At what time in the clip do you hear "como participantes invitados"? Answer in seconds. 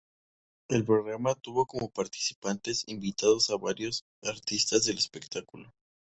1.67-3.51